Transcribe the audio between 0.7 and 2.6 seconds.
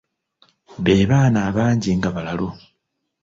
Be baana abangi nga balalu.